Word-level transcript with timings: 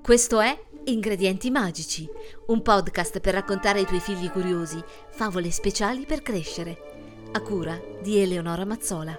Questo 0.00 0.40
è 0.40 0.56
Ingredienti 0.84 1.50
Magici, 1.50 2.08
un 2.46 2.62
podcast 2.62 3.18
per 3.18 3.34
raccontare 3.34 3.80
ai 3.80 3.86
tuoi 3.86 3.98
figli 3.98 4.30
curiosi 4.30 4.80
favole 5.10 5.50
speciali 5.50 6.06
per 6.06 6.22
crescere, 6.22 7.28
a 7.32 7.40
cura 7.40 7.80
di 8.00 8.20
Eleonora 8.20 8.64
Mazzola. 8.64 9.18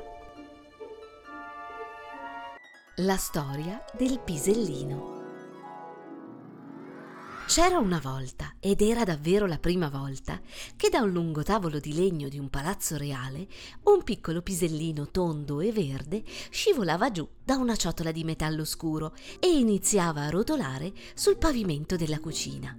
La 2.98 3.18
storia 3.18 3.84
del 3.98 4.20
pisellino. 4.24 5.13
C'era 7.46 7.78
una 7.78 8.00
volta, 8.00 8.56
ed 8.60 8.82
era 8.82 9.04
davvero 9.04 9.46
la 9.46 9.60
prima 9.60 9.90
volta, 9.90 10.40
che 10.76 10.90
da 10.90 11.02
un 11.02 11.12
lungo 11.12 11.44
tavolo 11.44 11.80
di 11.80 11.94
legno 11.94 12.28
di 12.28 12.40
un 12.40 12.50
palazzo 12.50 12.98
reale 12.98 13.48
un 13.84 14.02
piccolo 14.04 14.42
pisellino 14.42 15.12
tondo 15.12 15.60
e 15.60 15.72
verde 15.72 16.24
scivolava 16.50 17.12
giù 17.12 17.28
da 17.44 17.58
una 17.58 17.76
ciotola 17.76 18.12
di 18.12 18.24
metallo 18.24 18.66
scuro 18.66 19.14
e 19.40 19.52
iniziava 19.52 20.22
a 20.24 20.30
rotolare 20.30 20.94
sul 21.14 21.38
pavimento 21.38 21.96
della 21.96 22.20
cucina. 22.20 22.76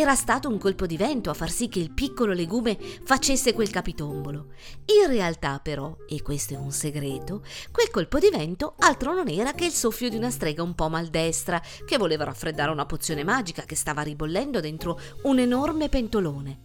Era 0.00 0.14
stato 0.14 0.48
un 0.48 0.56
colpo 0.56 0.86
di 0.86 0.96
vento 0.96 1.28
a 1.28 1.34
far 1.34 1.50
sì 1.50 1.68
che 1.68 1.78
il 1.78 1.90
piccolo 1.90 2.32
legume 2.32 2.78
facesse 3.04 3.52
quel 3.52 3.68
capitombolo. 3.68 4.46
In 4.98 5.10
realtà, 5.10 5.60
però, 5.62 5.94
e 6.08 6.22
questo 6.22 6.54
è 6.54 6.56
un 6.56 6.72
segreto, 6.72 7.42
quel 7.70 7.90
colpo 7.90 8.18
di 8.18 8.30
vento 8.30 8.76
altro 8.78 9.12
non 9.12 9.28
era 9.28 9.52
che 9.52 9.66
il 9.66 9.72
soffio 9.72 10.08
di 10.08 10.16
una 10.16 10.30
strega 10.30 10.62
un 10.62 10.74
po' 10.74 10.88
maldestra 10.88 11.60
che 11.84 11.98
voleva 11.98 12.24
raffreddare 12.24 12.70
una 12.70 12.86
pozione 12.86 13.24
magica 13.24 13.64
che 13.64 13.76
stava 13.76 14.00
ribollendo 14.00 14.60
dentro 14.60 14.98
un 15.24 15.38
enorme 15.38 15.90
pentolone. 15.90 16.60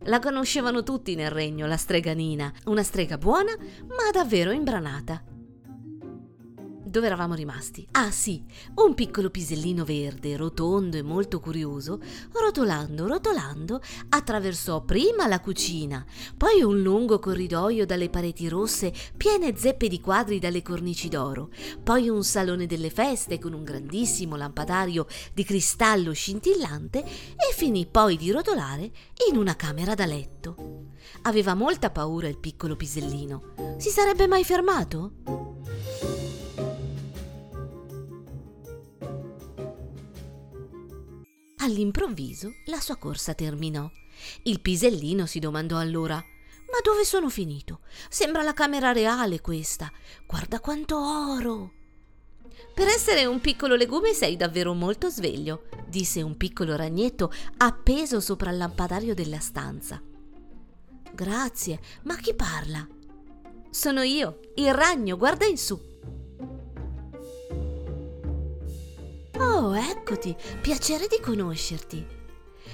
La 0.00 0.18
conoscevano 0.18 0.82
tutti 0.82 1.14
nel 1.14 1.30
regno, 1.30 1.66
la 1.66 1.78
streganina, 1.78 2.52
una 2.66 2.82
strega 2.82 3.16
buona 3.16 3.56
ma 3.86 4.10
davvero 4.12 4.50
imbranata. 4.50 5.27
Dove 6.88 7.04
eravamo 7.04 7.34
rimasti? 7.34 7.86
Ah 7.92 8.10
sì, 8.10 8.42
un 8.76 8.94
piccolo 8.94 9.28
pisellino 9.28 9.84
verde, 9.84 10.38
rotondo 10.38 10.96
e 10.96 11.02
molto 11.02 11.38
curioso, 11.38 12.00
rotolando, 12.32 13.06
rotolando, 13.06 13.82
attraversò 14.08 14.80
prima 14.80 15.26
la 15.26 15.38
cucina, 15.40 16.02
poi 16.34 16.62
un 16.62 16.80
lungo 16.80 17.18
corridoio 17.18 17.84
dalle 17.84 18.08
pareti 18.08 18.48
rosse 18.48 18.90
piene 19.18 19.54
zeppe 19.54 19.86
di 19.86 20.00
quadri 20.00 20.38
dalle 20.38 20.62
cornici 20.62 21.10
d'oro, 21.10 21.50
poi 21.82 22.08
un 22.08 22.24
salone 22.24 22.64
delle 22.64 22.88
feste 22.88 23.38
con 23.38 23.52
un 23.52 23.64
grandissimo 23.64 24.36
lampadario 24.36 25.06
di 25.34 25.44
cristallo 25.44 26.12
scintillante 26.12 27.04
e 27.04 27.52
finì 27.54 27.84
poi 27.84 28.16
di 28.16 28.30
rotolare 28.30 28.90
in 29.28 29.36
una 29.36 29.56
camera 29.56 29.92
da 29.94 30.06
letto. 30.06 30.86
Aveva 31.22 31.52
molta 31.52 31.90
paura 31.90 32.28
il 32.28 32.38
piccolo 32.38 32.76
pisellino. 32.76 33.76
Si 33.76 33.90
sarebbe 33.90 34.26
mai 34.26 34.42
fermato? 34.42 35.56
All'improvviso 41.68 42.54
la 42.64 42.80
sua 42.80 42.96
corsa 42.96 43.34
terminò. 43.34 43.90
Il 44.44 44.62
pisellino 44.62 45.26
si 45.26 45.38
domandò 45.38 45.76
allora 45.76 46.14
Ma 46.16 46.78
dove 46.82 47.04
sono 47.04 47.28
finito? 47.28 47.80
Sembra 48.08 48.42
la 48.42 48.54
camera 48.54 48.90
reale 48.92 49.42
questa. 49.42 49.92
Guarda 50.26 50.60
quanto 50.60 50.96
oro. 50.96 51.72
Per 52.72 52.88
essere 52.88 53.26
un 53.26 53.42
piccolo 53.42 53.74
legume 53.74 54.14
sei 54.14 54.36
davvero 54.36 54.72
molto 54.72 55.10
sveglio, 55.10 55.68
disse 55.86 56.22
un 56.22 56.38
piccolo 56.38 56.74
ragnetto 56.74 57.30
appeso 57.58 58.18
sopra 58.20 58.50
il 58.50 58.56
lampadario 58.56 59.14
della 59.14 59.38
stanza. 59.38 60.02
Grazie, 61.12 61.80
ma 62.04 62.16
chi 62.16 62.34
parla? 62.34 62.86
Sono 63.68 64.00
io, 64.00 64.40
il 64.54 64.72
ragno, 64.72 65.18
guarda 65.18 65.44
in 65.44 65.58
su. 65.58 65.87
Eccoti, 69.80 70.34
piacere 70.60 71.06
di 71.08 71.20
conoscerti. 71.20 72.16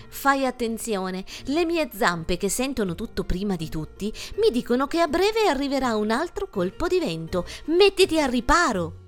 Fai 0.09 0.47
attenzione, 0.47 1.25
le 1.47 1.65
mie 1.65 1.91
zampe 1.92 2.37
che 2.37 2.48
sentono 2.48 2.94
tutto 2.94 3.25
prima 3.25 3.56
di 3.56 3.69
tutti 3.69 4.12
mi 4.37 4.50
dicono 4.50 4.87
che 4.87 5.00
a 5.00 5.09
breve 5.09 5.47
arriverà 5.48 5.97
un 5.97 6.10
altro 6.10 6.48
colpo 6.48 6.87
di 6.87 6.98
vento. 6.98 7.44
Mettiti 7.66 8.20
al 8.20 8.31
riparo. 8.31 9.03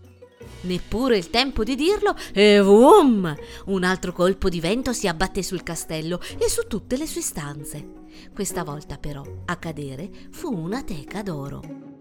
Neppure 0.63 1.17
il 1.17 1.31
tempo 1.31 1.63
di 1.63 1.75
dirlo 1.77 2.17
e 2.33 2.61
boom! 2.61 3.35
Un 3.67 3.85
altro 3.85 4.13
colpo 4.13 4.49
di 4.49 4.61
vento 4.61 4.93
si 4.93 5.07
abbatté 5.07 5.43
sul 5.43 5.63
castello 5.63 6.21
e 6.39 6.49
su 6.49 6.67
tutte 6.67 6.97
le 6.97 7.07
sue 7.07 7.21
stanze. 7.21 8.05
Questa 8.35 8.65
volta 8.65 8.99
però 8.99 9.23
a 9.45 9.57
cadere 9.57 10.11
fu 10.31 10.53
una 10.53 10.83
teca 10.83 11.23
d'oro. 11.23 11.96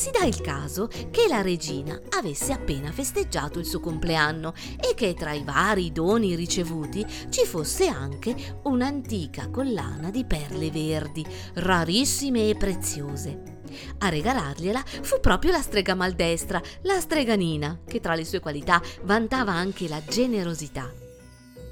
Si 0.00 0.10
dà 0.10 0.24
il 0.24 0.40
caso 0.40 0.86
che 0.86 1.26
la 1.28 1.42
regina 1.42 2.00
avesse 2.16 2.54
appena 2.54 2.90
festeggiato 2.90 3.58
il 3.58 3.66
suo 3.66 3.80
compleanno 3.80 4.54
e 4.80 4.94
che 4.94 5.12
tra 5.12 5.34
i 5.34 5.44
vari 5.44 5.92
doni 5.92 6.34
ricevuti 6.36 7.04
ci 7.28 7.44
fosse 7.44 7.86
anche 7.86 8.34
un'antica 8.62 9.50
collana 9.50 10.10
di 10.10 10.24
perle 10.24 10.70
verdi, 10.70 11.22
rarissime 11.52 12.48
e 12.48 12.54
preziose. 12.54 13.58
A 13.98 14.08
regalargliela 14.08 14.82
fu 15.02 15.20
proprio 15.20 15.52
la 15.52 15.60
strega 15.60 15.94
maldestra, 15.94 16.62
la 16.84 16.98
streganina, 16.98 17.80
che 17.86 18.00
tra 18.00 18.14
le 18.14 18.24
sue 18.24 18.40
qualità 18.40 18.80
vantava 19.02 19.52
anche 19.52 19.86
la 19.86 20.02
generosità. 20.02 21.09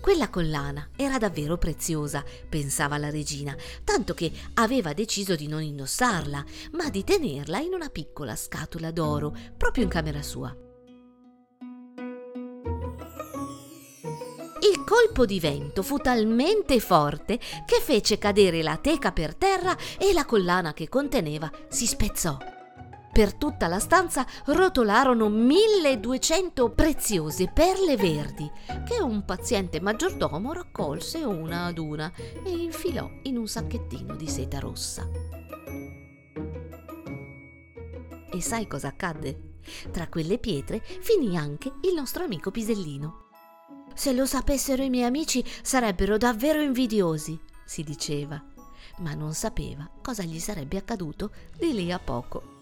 Quella 0.09 0.31
collana 0.31 0.89
era 0.97 1.19
davvero 1.19 1.59
preziosa, 1.59 2.25
pensava 2.49 2.97
la 2.97 3.11
regina, 3.11 3.55
tanto 3.85 4.15
che 4.15 4.33
aveva 4.55 4.95
deciso 4.95 5.37
di 5.37 5.47
non 5.47 5.61
indossarla, 5.61 6.45
ma 6.73 6.89
di 6.89 7.05
tenerla 7.05 7.59
in 7.59 7.75
una 7.75 7.91
piccola 7.91 8.35
scatola 8.35 8.91
d'oro, 8.91 9.37
proprio 9.55 9.85
in 9.85 9.91
camera 9.91 10.23
sua. 10.23 10.49
Il 14.61 14.83
colpo 14.87 15.27
di 15.27 15.41
vento 15.41 15.83
fu 15.83 15.99
talmente 15.99 16.81
forte 16.81 17.39
che 17.67 17.79
fece 17.79 18.17
cadere 18.17 18.63
la 18.63 18.79
teca 18.79 19.13
per 19.13 19.35
terra 19.35 19.77
e 19.99 20.15
la 20.15 20.25
collana 20.25 20.73
che 20.73 20.89
conteneva 20.89 21.53
si 21.69 21.87
spezzò. 21.87 22.58
Per 23.19 23.35
tutta 23.35 23.67
la 23.67 23.81
stanza 23.81 24.25
rotolarono 24.45 25.29
1200 25.29 26.71
preziose 26.71 27.49
perle 27.49 27.97
verdi 27.97 28.49
che 28.87 29.01
un 29.01 29.25
paziente 29.25 29.81
maggiordomo 29.81 30.53
raccolse 30.53 31.25
una 31.25 31.65
ad 31.65 31.79
una 31.79 32.13
e 32.45 32.51
infilò 32.51 33.11
in 33.25 33.37
un 33.37 33.49
sacchettino 33.49 34.15
di 34.15 34.29
seta 34.29 34.61
rossa. 34.61 35.05
E 38.31 38.41
sai 38.41 38.69
cosa 38.69 38.87
accadde? 38.87 39.57
Tra 39.91 40.07
quelle 40.07 40.39
pietre 40.39 40.81
finì 40.81 41.37
anche 41.37 41.73
il 41.83 41.95
nostro 41.95 42.23
amico 42.23 42.53
Pisellino. 42.53 43.31
Se 43.95 44.13
lo 44.13 44.27
sapessero 44.27 44.85
i 44.85 44.91
miei 44.91 45.07
amici 45.07 45.45
sarebbero 45.63 46.19
davvero 46.19 46.63
invidiosi, 46.63 47.37
si 47.65 47.83
diceva, 47.83 48.41
ma 48.99 49.15
non 49.15 49.35
sapeva 49.35 49.91
cosa 50.01 50.23
gli 50.23 50.39
sarebbe 50.39 50.77
accaduto 50.77 51.33
di 51.57 51.73
lì 51.73 51.91
a 51.91 51.99
poco. 51.99 52.58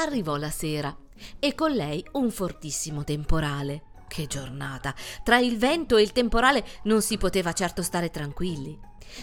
Arrivò 0.00 0.36
la 0.36 0.48
sera 0.48 0.96
e 1.38 1.54
con 1.54 1.72
lei 1.72 2.02
un 2.12 2.30
fortissimo 2.30 3.04
temporale. 3.04 3.82
Che 4.08 4.26
giornata! 4.26 4.94
Tra 5.22 5.38
il 5.38 5.58
vento 5.58 5.98
e 5.98 6.02
il 6.02 6.12
temporale 6.12 6.64
non 6.84 7.02
si 7.02 7.18
poteva 7.18 7.52
certo 7.52 7.82
stare 7.82 8.08
tranquilli. 8.08 8.78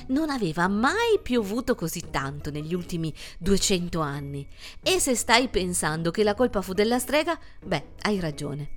Non 0.09 0.29
aveva 0.29 0.67
mai 0.67 1.19
piovuto 1.23 1.73
così 1.73 2.11
tanto 2.11 2.51
negli 2.51 2.75
ultimi 2.75 3.11
200 3.39 3.99
anni. 4.01 4.47
E 4.83 4.99
se 4.99 5.15
stai 5.15 5.47
pensando 5.47 6.11
che 6.11 6.23
la 6.23 6.35
colpa 6.35 6.61
fu 6.61 6.73
della 6.73 6.99
strega, 6.99 7.39
beh, 7.65 7.93
hai 8.01 8.19
ragione. 8.19 8.69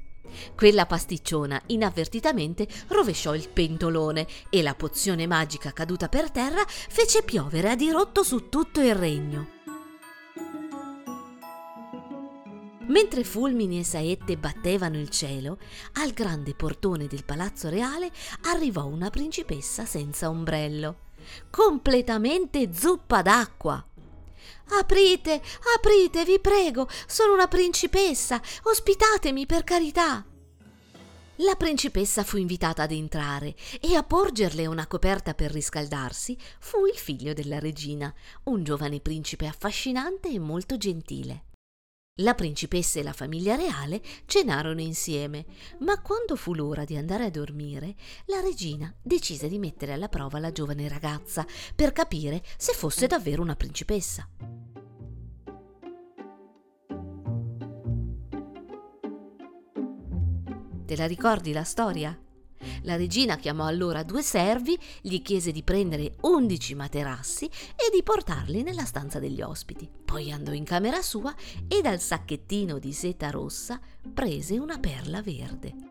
Quella 0.56 0.86
pasticciona 0.86 1.60
inavvertitamente 1.66 2.66
rovesciò 2.88 3.34
il 3.34 3.50
pentolone 3.50 4.26
e 4.48 4.62
la 4.62 4.74
pozione 4.74 5.26
magica 5.26 5.72
caduta 5.72 6.08
per 6.08 6.30
terra 6.30 6.64
fece 6.66 7.22
piovere 7.22 7.68
a 7.68 7.76
dirotto 7.76 8.22
su 8.22 8.48
tutto 8.48 8.80
il 8.80 8.94
regno. 8.94 9.58
Mentre 12.90 13.22
fulmini 13.22 13.78
e 13.78 13.84
saette 13.84 14.36
battevano 14.36 14.98
il 14.98 15.10
cielo, 15.10 15.58
al 15.94 16.10
grande 16.10 16.54
portone 16.54 17.06
del 17.06 17.24
palazzo 17.24 17.68
reale 17.68 18.10
arrivò 18.46 18.84
una 18.86 19.10
principessa 19.10 19.84
senza 19.84 20.28
ombrello, 20.28 20.96
completamente 21.50 22.70
zuppa 22.74 23.22
d'acqua. 23.22 23.84
Aprite, 24.70 25.40
aprite, 25.76 26.24
vi 26.24 26.40
prego, 26.40 26.88
sono 27.06 27.32
una 27.32 27.46
principessa, 27.46 28.42
ospitatemi 28.64 29.46
per 29.46 29.62
carità. 29.62 30.24
La 31.36 31.54
principessa 31.54 32.24
fu 32.24 32.38
invitata 32.38 32.82
ad 32.82 32.90
entrare 32.90 33.54
e 33.80 33.94
a 33.94 34.02
porgerle 34.02 34.66
una 34.66 34.88
coperta 34.88 35.34
per 35.34 35.52
riscaldarsi 35.52 36.36
fu 36.58 36.86
il 36.86 36.98
figlio 36.98 37.34
della 37.34 37.60
regina, 37.60 38.12
un 38.44 38.64
giovane 38.64 38.98
principe 38.98 39.46
affascinante 39.46 40.28
e 40.28 40.40
molto 40.40 40.76
gentile. 40.76 41.44
La 42.16 42.34
principessa 42.34 42.98
e 42.98 43.02
la 43.02 43.12
famiglia 43.14 43.54
reale 43.54 44.02
cenarono 44.26 44.80
insieme, 44.80 45.46
ma 45.78 46.02
quando 46.02 46.36
fu 46.36 46.52
l'ora 46.52 46.84
di 46.84 46.96
andare 46.96 47.24
a 47.24 47.30
dormire, 47.30 47.94
la 48.26 48.40
regina 48.40 48.94
decise 49.00 49.48
di 49.48 49.58
mettere 49.58 49.92
alla 49.92 50.08
prova 50.08 50.38
la 50.38 50.52
giovane 50.52 50.86
ragazza 50.88 51.46
per 51.74 51.92
capire 51.92 52.42
se 52.58 52.74
fosse 52.74 53.06
davvero 53.06 53.40
una 53.42 53.56
principessa. 53.56 54.28
Te 60.84 60.96
la 60.96 61.06
ricordi 61.06 61.52
la 61.52 61.64
storia? 61.64 62.29
La 62.82 62.96
regina 62.96 63.36
chiamò 63.36 63.66
allora 63.66 64.02
due 64.02 64.22
servi, 64.22 64.78
gli 65.00 65.20
chiese 65.22 65.52
di 65.52 65.62
prendere 65.62 66.16
undici 66.22 66.74
materassi 66.74 67.44
e 67.44 67.90
di 67.92 68.02
portarli 68.02 68.62
nella 68.62 68.84
stanza 68.84 69.18
degli 69.18 69.42
ospiti. 69.42 69.88
Poi 70.04 70.32
andò 70.32 70.52
in 70.52 70.64
camera 70.64 71.02
sua 71.02 71.34
e 71.68 71.80
dal 71.80 72.00
sacchettino 72.00 72.78
di 72.78 72.92
seta 72.92 73.30
rossa 73.30 73.78
prese 74.12 74.58
una 74.58 74.78
perla 74.78 75.22
verde. 75.22 75.88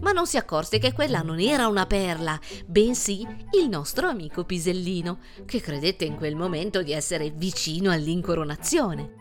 ma 0.00 0.14
non 0.14 0.26
si 0.26 0.38
accorse 0.38 0.78
che 0.78 0.94
quella 0.94 1.20
non 1.20 1.38
era 1.38 1.66
una 1.66 1.84
perla, 1.84 2.40
bensì 2.64 3.26
il 3.60 3.68
nostro 3.68 4.08
amico 4.08 4.44
Pisellino, 4.44 5.18
che 5.44 5.60
credette 5.60 6.06
in 6.06 6.16
quel 6.16 6.34
momento 6.34 6.82
di 6.82 6.92
essere 6.92 7.30
vicino 7.30 7.90
all'incoronazione. 7.90 9.17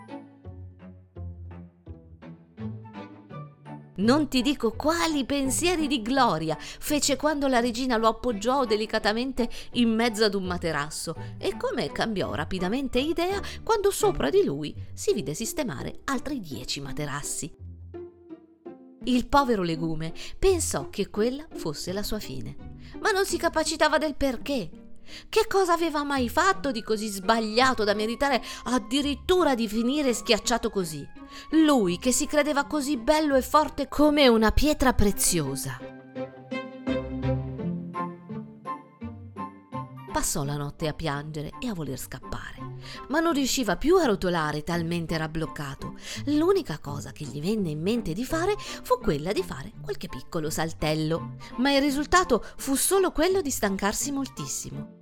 Non 3.97 4.27
ti 4.27 4.41
dico 4.41 4.71
quali 4.71 5.25
pensieri 5.25 5.88
di 5.88 6.01
gloria 6.01 6.55
fece 6.59 7.15
quando 7.15 7.47
la 7.47 7.59
regina 7.59 7.97
lo 7.97 8.07
appoggiò 8.07 8.65
delicatamente 8.65 9.49
in 9.73 9.94
mezzo 9.94 10.23
ad 10.23 10.35
un 10.35 10.44
materasso 10.44 11.15
e 11.38 11.57
come 11.57 11.91
cambiò 11.91 12.33
rapidamente 12.33 12.99
idea 12.99 13.41
quando 13.63 13.89
sopra 13.89 14.29
di 14.29 14.44
lui 14.44 14.75
si 14.94 15.13
vide 15.13 15.33
sistemare 15.33 16.01
altri 16.05 16.39
dieci 16.39 16.79
materassi. 16.79 17.65
Il 19.05 19.27
povero 19.27 19.63
legume 19.63 20.13
pensò 20.38 20.89
che 20.89 21.09
quella 21.09 21.47
fosse 21.55 21.94
la 21.94 22.03
sua 22.03 22.19
fine, 22.19 22.55
ma 22.99 23.11
non 23.11 23.25
si 23.25 23.38
capacitava 23.38 23.97
del 23.97 24.15
perché. 24.15 24.76
Che 25.30 25.45
cosa 25.48 25.74
aveva 25.74 26.04
mai 26.04 26.30
fatto 26.30 26.71
di 26.71 26.83
così 26.83 27.07
sbagliato 27.07 27.83
da 27.83 27.94
meritare 27.94 28.44
addirittura 28.65 29.56
di 29.56 29.68
finire 29.68 30.13
schiacciato 30.13 30.69
così? 30.69 31.07
Lui 31.51 31.98
che 32.00 32.12
si 32.12 32.25
credeva 32.25 32.65
così 32.65 32.98
bello 32.98 33.36
e 33.36 33.42
forte 33.42 33.88
come 33.88 34.27
una 34.27 34.51
pietra 34.51 34.94
preziosa. 34.94 35.80
Passò 40.18 40.44
la 40.44 40.57
notte 40.57 40.88
a 40.88 40.94
piangere 40.94 41.51
e 41.59 41.68
a 41.68 41.75
voler 41.75 42.00
scappare, 42.00 42.74
ma 43.09 43.19
non 43.19 43.33
riusciva 43.33 43.77
più 43.77 43.98
a 43.98 44.06
rotolare 44.06 44.63
talmente 44.63 45.13
era 45.13 45.30
bloccato. 45.30 45.94
L'unica 46.25 46.80
cosa 46.80 47.12
che 47.12 47.24
gli 47.24 47.39
venne 47.39 47.69
in 47.69 47.80
mente 47.80 48.13
di 48.13 48.25
fare 48.25 48.56
fu 48.57 48.98
quella 48.98 49.31
di 49.31 49.44
fare 49.44 49.74
qualche 49.80 50.07
piccolo 50.07 50.50
saltello, 50.50 51.36
ma 51.57 51.71
il 51.71 51.81
risultato 51.81 52.44
fu 52.57 52.74
solo 52.74 53.12
quello 53.12 53.42
di 53.42 53.51
stancarsi 53.51 54.12
moltissimo. 54.12 54.96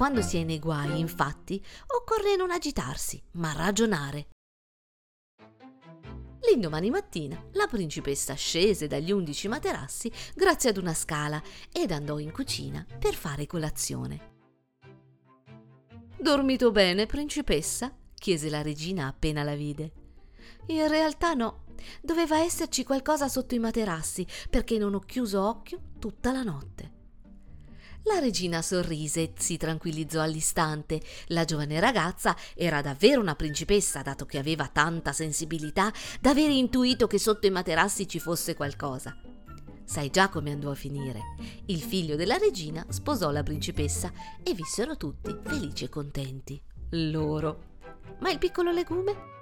Quando 0.00 0.22
si 0.22 0.38
è 0.38 0.44
nei 0.44 0.58
guai, 0.58 0.98
infatti, 0.98 1.62
occorre 1.88 2.34
non 2.34 2.50
agitarsi, 2.50 3.22
ma 3.32 3.52
ragionare. 3.52 4.28
L'indomani 6.48 6.88
mattina 6.88 7.38
la 7.52 7.66
principessa 7.66 8.32
scese 8.32 8.86
dagli 8.86 9.12
undici 9.12 9.46
materassi 9.46 10.10
grazie 10.34 10.70
ad 10.70 10.78
una 10.78 10.94
scala 10.94 11.42
ed 11.70 11.90
andò 11.90 12.18
in 12.18 12.32
cucina 12.32 12.82
per 12.98 13.12
fare 13.12 13.44
colazione. 13.44 14.36
Dormito 16.18 16.70
bene, 16.70 17.04
principessa? 17.04 17.94
chiese 18.14 18.48
la 18.48 18.62
regina 18.62 19.06
appena 19.06 19.42
la 19.42 19.54
vide. 19.54 19.92
In 20.68 20.88
realtà 20.88 21.34
no, 21.34 21.64
doveva 22.00 22.38
esserci 22.38 22.84
qualcosa 22.84 23.28
sotto 23.28 23.54
i 23.54 23.58
materassi 23.58 24.26
perché 24.48 24.78
non 24.78 24.94
ho 24.94 25.00
chiuso 25.00 25.46
occhio 25.46 25.78
tutta 25.98 26.32
la 26.32 26.42
notte. 26.42 26.99
La 28.04 28.18
regina 28.18 28.62
sorrise 28.62 29.20
e 29.22 29.32
si 29.36 29.56
tranquillizzò 29.56 30.22
all'istante. 30.22 31.00
La 31.26 31.44
giovane 31.44 31.78
ragazza 31.80 32.34
era 32.54 32.80
davvero 32.80 33.20
una 33.20 33.34
principessa, 33.34 34.02
dato 34.02 34.24
che 34.26 34.38
aveva 34.38 34.68
tanta 34.68 35.12
sensibilità 35.12 35.92
da 36.20 36.30
aver 36.30 36.50
intuito 36.50 37.06
che 37.06 37.18
sotto 37.18 37.46
i 37.46 37.50
materassi 37.50 38.08
ci 38.08 38.18
fosse 38.18 38.54
qualcosa. 38.54 39.16
Sai 39.84 40.08
già 40.10 40.28
come 40.28 40.52
andò 40.52 40.70
a 40.70 40.76
finire. 40.76 41.20
Il 41.66 41.82
figlio 41.82 42.16
della 42.16 42.36
regina 42.36 42.86
sposò 42.88 43.30
la 43.30 43.42
principessa 43.42 44.12
e 44.42 44.54
vissero 44.54 44.96
tutti 44.96 45.36
felici 45.42 45.84
e 45.84 45.88
contenti. 45.88 46.62
Loro. 46.90 47.78
Ma 48.20 48.30
il 48.30 48.38
piccolo 48.38 48.70
legume? 48.70 49.39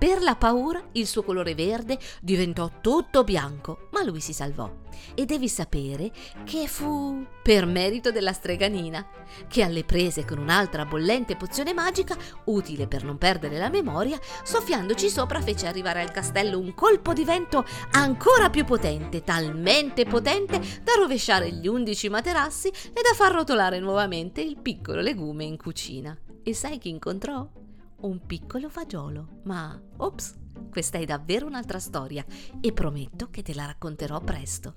Per 0.00 0.22
la 0.22 0.34
paura 0.34 0.82
il 0.92 1.06
suo 1.06 1.22
colore 1.22 1.54
verde 1.54 1.98
diventò 2.22 2.70
tutto 2.80 3.22
bianco, 3.22 3.88
ma 3.90 4.02
lui 4.02 4.20
si 4.20 4.32
salvò. 4.32 4.72
E 5.14 5.26
devi 5.26 5.46
sapere 5.46 6.10
che 6.42 6.66
fu 6.68 7.22
per 7.42 7.66
merito 7.66 8.10
della 8.10 8.32
streganina, 8.32 9.06
che 9.46 9.62
alle 9.62 9.84
prese 9.84 10.24
con 10.24 10.38
un'altra 10.38 10.86
bollente 10.86 11.36
pozione 11.36 11.74
magica, 11.74 12.16
utile 12.46 12.86
per 12.86 13.04
non 13.04 13.18
perdere 13.18 13.58
la 13.58 13.68
memoria, 13.68 14.18
soffiandoci 14.42 15.10
sopra 15.10 15.42
fece 15.42 15.66
arrivare 15.66 16.00
al 16.00 16.12
castello 16.12 16.58
un 16.58 16.72
colpo 16.72 17.12
di 17.12 17.26
vento 17.26 17.62
ancora 17.90 18.48
più 18.48 18.64
potente, 18.64 19.22
talmente 19.22 20.06
potente 20.06 20.58
da 20.82 20.94
rovesciare 20.96 21.52
gli 21.52 21.68
undici 21.68 22.08
materassi 22.08 22.68
e 22.68 23.02
da 23.02 23.14
far 23.14 23.32
rotolare 23.32 23.78
nuovamente 23.80 24.40
il 24.40 24.56
piccolo 24.56 25.02
legume 25.02 25.44
in 25.44 25.58
cucina. 25.58 26.16
E 26.42 26.54
sai 26.54 26.78
chi 26.78 26.88
incontrò? 26.88 27.59
Un 28.02 28.24
piccolo 28.26 28.68
fagiolo. 28.68 29.40
Ma, 29.44 29.80
ops, 29.98 30.38
questa 30.70 30.98
è 30.98 31.04
davvero 31.04 31.46
un'altra 31.46 31.78
storia 31.78 32.24
e 32.60 32.72
prometto 32.72 33.30
che 33.30 33.42
te 33.42 33.54
la 33.54 33.66
racconterò 33.66 34.20
presto. 34.20 34.74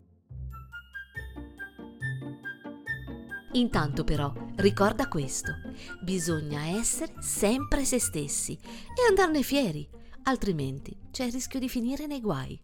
Intanto 3.54 4.04
però 4.04 4.34
ricorda 4.56 5.08
questo, 5.08 5.54
bisogna 6.02 6.66
essere 6.66 7.14
sempre 7.20 7.86
se 7.86 8.00
stessi 8.00 8.54
e 8.54 9.08
andarne 9.08 9.44
fieri, 9.44 9.88
altrimenti 10.24 10.98
c'è 11.12 11.26
il 11.26 11.32
rischio 11.32 11.60
di 11.60 11.70
finire 11.70 12.08
nei 12.08 12.20
guai. 12.20 12.60